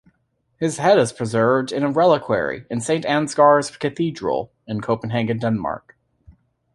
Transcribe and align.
His 0.57 0.79
head 0.79 0.97
is 0.97 1.13
preserved 1.13 1.71
in 1.71 1.83
a 1.83 1.91
reliquary 1.91 2.65
in 2.71 2.81
Saint 2.81 3.05
Ansgar's 3.05 3.69
Cathedral 3.77 4.51
in 4.65 4.81
Copenhagen, 4.81 5.37
Denmark. 5.37 5.95